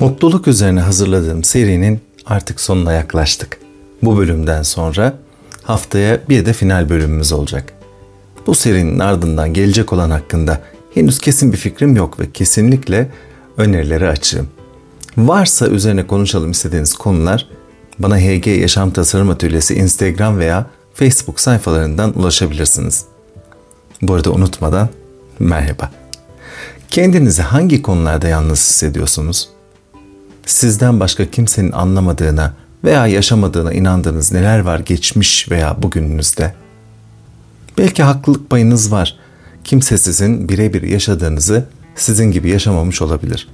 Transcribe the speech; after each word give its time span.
Mutluluk 0.00 0.48
üzerine 0.48 0.80
hazırladığım 0.80 1.44
serinin 1.44 2.00
artık 2.26 2.60
sonuna 2.60 2.92
yaklaştık. 2.92 3.60
Bu 4.02 4.18
bölümden 4.18 4.62
sonra 4.62 5.18
haftaya 5.62 6.20
bir 6.28 6.46
de 6.46 6.52
final 6.52 6.88
bölümümüz 6.88 7.32
olacak. 7.32 7.72
Bu 8.46 8.54
serinin 8.54 8.98
ardından 8.98 9.54
gelecek 9.54 9.92
olan 9.92 10.10
hakkında 10.10 10.60
henüz 10.94 11.18
kesin 11.18 11.52
bir 11.52 11.56
fikrim 11.56 11.96
yok 11.96 12.20
ve 12.20 12.30
kesinlikle 12.32 13.10
önerileri 13.56 14.08
açığım. 14.08 14.48
Varsa 15.16 15.66
üzerine 15.66 16.06
konuşalım 16.06 16.50
istediğiniz 16.50 16.94
konular 16.94 17.48
bana 17.98 18.18
HG 18.18 18.46
Yaşam 18.46 18.90
Tasarım 18.90 19.30
Atölyesi 19.30 19.74
Instagram 19.74 20.38
veya 20.38 20.66
Facebook 20.94 21.40
sayfalarından 21.40 22.18
ulaşabilirsiniz. 22.18 23.04
Bu 24.02 24.14
arada 24.14 24.30
unutmadan 24.30 24.88
merhaba. 25.38 25.90
Kendinizi 26.90 27.42
hangi 27.42 27.82
konularda 27.82 28.28
yalnız 28.28 28.58
hissediyorsunuz? 28.58 29.55
Sizden 30.46 31.00
başka 31.00 31.30
kimsenin 31.30 31.72
anlamadığına 31.72 32.52
veya 32.84 33.06
yaşamadığına 33.06 33.72
inandığınız 33.72 34.32
neler 34.32 34.58
var 34.58 34.78
geçmiş 34.78 35.50
veya 35.50 35.82
bugününüzde? 35.82 36.54
Belki 37.78 38.02
haklılık 38.02 38.50
payınız 38.50 38.92
var. 38.92 39.18
Kimse 39.64 39.98
sizin 39.98 40.48
birebir 40.48 40.82
yaşadığınızı 40.82 41.64
sizin 41.94 42.30
gibi 42.30 42.50
yaşamamış 42.50 43.02
olabilir. 43.02 43.48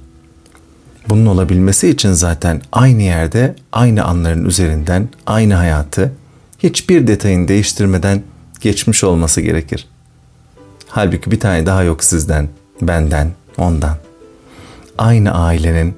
Bunun 1.09 1.25
olabilmesi 1.25 1.89
için 1.89 2.11
zaten 2.11 2.61
aynı 2.71 3.01
yerde, 3.01 3.55
aynı 3.71 4.03
anların 4.03 4.45
üzerinden 4.45 5.09
aynı 5.25 5.53
hayatı 5.53 6.11
hiçbir 6.59 7.07
detayını 7.07 7.47
değiştirmeden 7.47 8.23
geçmiş 8.61 9.03
olması 9.03 9.41
gerekir. 9.41 9.87
Halbuki 10.87 11.31
bir 11.31 11.39
tane 11.39 11.65
daha 11.65 11.83
yok 11.83 12.03
sizden, 12.03 12.49
benden, 12.81 13.31
ondan. 13.57 13.97
Aynı 14.97 15.31
ailenin, 15.31 15.95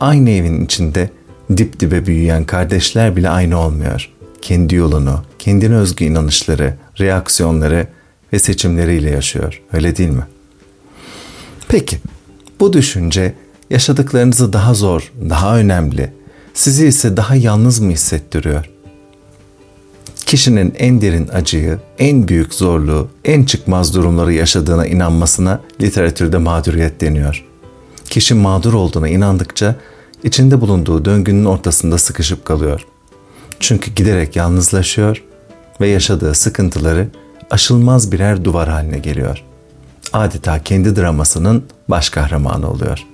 aynı 0.00 0.30
evin 0.30 0.64
içinde 0.64 1.10
dip 1.56 1.80
dibe 1.80 2.06
büyüyen 2.06 2.44
kardeşler 2.44 3.16
bile 3.16 3.28
aynı 3.28 3.58
olmuyor. 3.58 4.10
Kendi 4.42 4.74
yolunu, 4.74 5.22
kendine 5.38 5.74
özgü 5.74 6.04
inanışları, 6.04 6.74
reaksiyonları 7.00 7.86
ve 8.32 8.38
seçimleriyle 8.38 9.10
yaşıyor. 9.10 9.62
Öyle 9.72 9.96
değil 9.96 10.10
mi? 10.10 10.26
Peki, 11.68 11.98
bu 12.60 12.72
düşünce 12.72 13.34
yaşadıklarınızı 13.70 14.52
daha 14.52 14.74
zor, 14.74 15.12
daha 15.30 15.58
önemli, 15.58 16.12
sizi 16.54 16.86
ise 16.86 17.16
daha 17.16 17.34
yalnız 17.34 17.80
mı 17.80 17.90
hissettiriyor? 17.92 18.70
Kişinin 20.26 20.74
en 20.78 21.00
derin 21.00 21.28
acıyı, 21.28 21.78
en 21.98 22.28
büyük 22.28 22.54
zorluğu, 22.54 23.08
en 23.24 23.44
çıkmaz 23.44 23.94
durumları 23.94 24.32
yaşadığına 24.32 24.86
inanmasına 24.86 25.60
literatürde 25.80 26.38
mağduriyet 26.38 27.00
deniyor. 27.00 27.44
Kişi 28.14 28.34
mağdur 28.34 28.72
olduğuna 28.72 29.08
inandıkça 29.08 29.74
içinde 30.24 30.60
bulunduğu 30.60 31.04
döngünün 31.04 31.44
ortasında 31.44 31.98
sıkışıp 31.98 32.44
kalıyor. 32.44 32.86
Çünkü 33.60 33.90
giderek 33.90 34.36
yalnızlaşıyor 34.36 35.22
ve 35.80 35.88
yaşadığı 35.88 36.34
sıkıntıları 36.34 37.08
aşılmaz 37.50 38.12
birer 38.12 38.44
duvar 38.44 38.68
haline 38.68 38.98
geliyor. 38.98 39.44
Adeta 40.12 40.62
kendi 40.62 40.96
dramasının 40.96 41.64
baş 41.88 42.10
kahramanı 42.10 42.70
oluyor. 42.70 43.06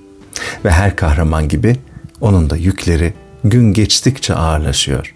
Ve 0.65 0.71
her 0.71 0.97
kahraman 0.97 1.49
gibi 1.49 1.77
onun 2.21 2.51
da 2.51 2.57
yükleri 2.57 3.15
gün 3.45 3.73
geçtikçe 3.73 4.35
ağırlaşıyor. 4.35 5.15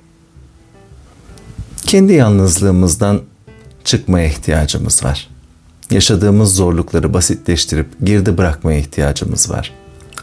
Kendi 1.87 2.13
yalnızlığımızdan 2.13 3.21
çıkmaya 3.85 4.27
ihtiyacımız 4.27 5.05
var. 5.05 5.34
Yaşadığımız 5.95 6.55
zorlukları 6.55 7.15
basitleştirip 7.15 7.87
geride 8.05 8.39
bırakmaya 8.39 8.79
ihtiyacımız 8.79 9.51
var. 9.51 9.73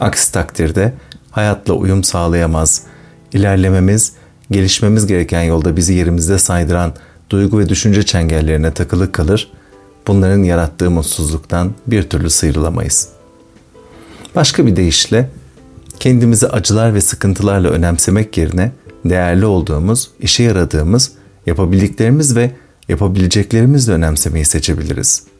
Aksi 0.00 0.32
takdirde 0.32 0.92
hayatla 1.30 1.74
uyum 1.74 2.04
sağlayamaz, 2.04 2.82
ilerlememiz, 3.32 4.12
gelişmemiz 4.50 5.06
gereken 5.06 5.42
yolda 5.42 5.76
bizi 5.76 5.94
yerimizde 5.94 6.38
saydıran 6.38 6.92
duygu 7.30 7.58
ve 7.58 7.68
düşünce 7.68 8.02
çengellerine 8.02 8.74
takılı 8.74 9.12
kalır, 9.12 9.52
bunların 10.06 10.42
yarattığı 10.42 10.90
mutsuzluktan 10.90 11.72
bir 11.86 12.02
türlü 12.02 12.30
sıyrılamayız. 12.30 13.08
Başka 14.34 14.66
bir 14.66 14.76
deyişle 14.76 15.30
kendimizi 16.00 16.48
acılar 16.48 16.94
ve 16.94 17.00
sıkıntılarla 17.00 17.68
önemsemek 17.68 18.38
yerine 18.38 18.72
değerli 19.04 19.46
olduğumuz, 19.46 20.10
işe 20.20 20.42
yaradığımız, 20.42 21.12
yapabildiklerimiz 21.46 22.36
ve 22.36 22.50
yapabileceklerimizle 22.88 23.92
önemsemeyi 23.92 24.44
seçebiliriz. 24.44 25.31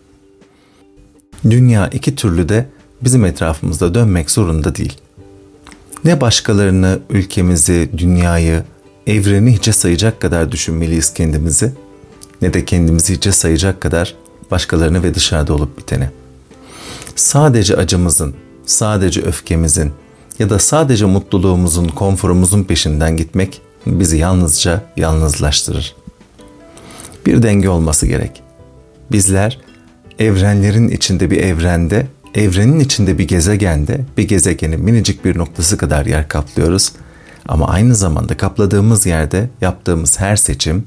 Dünya 1.51 1.89
iki 1.89 2.17
türlü 2.17 2.49
de 2.49 2.67
bizim 3.01 3.25
etrafımızda 3.25 3.95
dönmek 3.95 4.31
zorunda 4.31 4.75
değil. 4.75 4.99
Ne 6.05 6.21
başkalarını, 6.21 6.99
ülkemizi, 7.11 7.91
dünyayı, 7.99 8.63
evreni 9.07 9.53
hiçe 9.53 9.73
sayacak 9.73 10.21
kadar 10.21 10.53
düşünmeliyiz 10.53 11.15
kendimizi 11.15 11.73
ne 12.43 12.55
de 12.55 12.65
kendimizi 12.65 13.15
hiçe 13.15 13.33
sayacak 13.33 13.81
kadar 13.81 14.15
başkalarını 14.51 15.03
ve 15.03 15.15
dışarıda 15.15 15.55
olup 15.55 15.79
biteni. 15.79 16.11
Sadece 17.17 17.77
acımızın, 17.77 18.35
sadece 18.67 19.23
öfkemizin 19.23 19.93
ya 20.39 20.51
da 20.51 20.59
sadece 20.59 21.05
mutluluğumuzun, 21.05 21.89
konforumuzun 21.89 22.65
peşinden 22.65 23.17
gitmek 23.17 23.61
bizi 23.87 24.19
yalnızca 24.19 24.83
yalnızlaştırır. 24.97 25.97
Bir 27.27 27.43
denge 27.43 27.69
olması 27.69 28.07
gerek. 28.07 28.43
Bizler 29.13 29.59
evrenlerin 30.23 30.89
içinde 30.89 31.31
bir 31.31 31.37
evrende, 31.43 32.07
evrenin 32.35 32.81
içinde 32.81 33.19
bir 33.19 33.29
gezegende, 33.29 34.01
bir 34.17 34.29
gezegenin 34.29 34.81
minicik 34.81 35.25
bir 35.25 35.39
noktası 35.39 35.77
kadar 35.77 36.07
yer 36.07 36.29
kaplıyoruz. 36.29 36.93
Ama 37.49 37.69
aynı 37.69 37.95
zamanda 37.95 38.37
kapladığımız 38.37 39.07
yerde 39.07 39.51
yaptığımız 39.61 40.21
her 40.21 40.37
seçim 40.37 40.87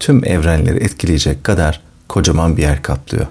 tüm 0.00 0.24
evrenleri 0.24 0.78
etkileyecek 0.78 1.44
kadar 1.44 1.80
kocaman 2.08 2.56
bir 2.56 2.62
yer 2.62 2.82
kaplıyor. 2.82 3.26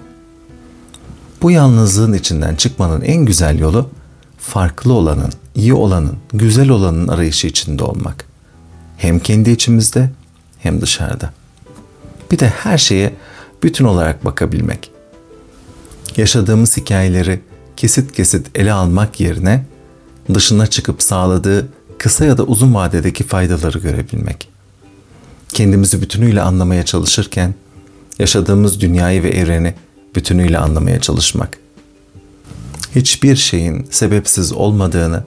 Bu 1.42 1.50
yalnızlığın 1.50 2.12
içinden 2.12 2.54
çıkmanın 2.54 3.00
en 3.00 3.24
güzel 3.24 3.58
yolu 3.58 3.90
farklı 4.38 4.92
olanın, 4.92 5.32
iyi 5.54 5.74
olanın, 5.74 6.16
güzel 6.32 6.68
olanın 6.68 7.08
arayışı 7.08 7.46
içinde 7.46 7.84
olmak. 7.84 8.24
Hem 8.96 9.18
kendi 9.18 9.50
içimizde 9.50 10.10
hem 10.58 10.80
dışarıda. 10.80 11.32
Bir 12.30 12.38
de 12.38 12.48
her 12.48 12.78
şeye 12.78 13.12
bütün 13.62 13.84
olarak 13.84 14.24
bakabilmek. 14.24 14.97
Yaşadığımız 16.18 16.76
hikayeleri 16.76 17.40
kesit 17.76 18.12
kesit 18.12 18.58
ele 18.58 18.72
almak 18.72 19.20
yerine 19.20 19.64
dışına 20.34 20.66
çıkıp 20.66 21.02
sağladığı 21.02 21.68
kısa 21.98 22.24
ya 22.24 22.38
da 22.38 22.44
uzun 22.44 22.74
vadedeki 22.74 23.24
faydaları 23.24 23.78
görebilmek. 23.78 24.48
Kendimizi 25.48 26.02
bütünüyle 26.02 26.42
anlamaya 26.42 26.84
çalışırken 26.84 27.54
yaşadığımız 28.18 28.80
dünyayı 28.80 29.22
ve 29.22 29.30
evreni 29.30 29.74
bütünüyle 30.16 30.58
anlamaya 30.58 31.00
çalışmak. 31.00 31.58
Hiçbir 32.94 33.36
şeyin 33.36 33.86
sebepsiz 33.90 34.52
olmadığını, 34.52 35.24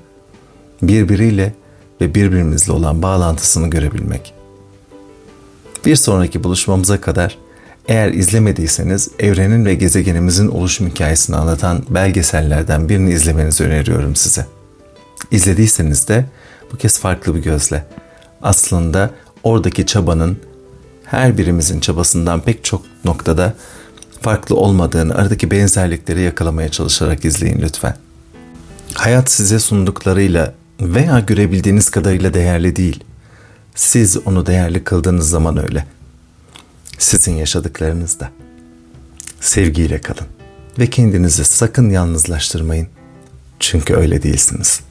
birbiriyle 0.81 1.53
ve 2.01 2.15
birbirimizle 2.15 2.71
olan 2.71 3.01
bağlantısını 3.01 3.69
görebilmek. 3.69 4.33
Bir 5.85 5.95
sonraki 5.95 6.43
buluşmamıza 6.43 7.01
kadar 7.01 7.37
eğer 7.91 8.13
izlemediyseniz 8.13 9.09
evrenin 9.19 9.65
ve 9.65 9.75
gezegenimizin 9.75 10.47
oluşum 10.47 10.87
hikayesini 10.87 11.35
anlatan 11.35 11.83
belgesellerden 11.89 12.89
birini 12.89 13.13
izlemenizi 13.13 13.63
öneriyorum 13.63 14.15
size. 14.15 14.45
İzlediyseniz 15.31 16.07
de 16.07 16.25
bu 16.73 16.77
kez 16.77 16.99
farklı 16.99 17.35
bir 17.35 17.41
gözle. 17.41 17.85
Aslında 18.41 19.09
oradaki 19.43 19.85
çabanın 19.85 20.37
her 21.05 21.37
birimizin 21.37 21.79
çabasından 21.79 22.41
pek 22.41 22.63
çok 22.63 22.81
noktada 23.05 23.53
farklı 24.21 24.55
olmadığını, 24.55 25.15
aradaki 25.15 25.51
benzerlikleri 25.51 26.21
yakalamaya 26.21 26.69
çalışarak 26.69 27.25
izleyin 27.25 27.61
lütfen. 27.61 27.95
Hayat 28.93 29.31
size 29.31 29.59
sunduklarıyla 29.59 30.53
veya 30.81 31.19
görebildiğiniz 31.19 31.89
kadarıyla 31.89 32.33
değerli 32.33 32.75
değil. 32.75 33.03
Siz 33.75 34.17
onu 34.17 34.45
değerli 34.45 34.83
kıldığınız 34.83 35.29
zaman 35.29 35.63
öyle. 35.63 35.85
Sizin 37.01 37.35
yaşadıklarınızda. 37.35 38.31
Sevgiyle 39.39 40.01
kalın 40.01 40.27
ve 40.79 40.89
kendinizi 40.89 41.45
sakın 41.45 41.89
yalnızlaştırmayın. 41.89 42.87
Çünkü 43.59 43.95
öyle 43.95 44.23
değilsiniz.'' 44.23 44.90